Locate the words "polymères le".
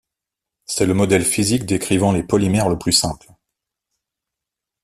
2.23-2.79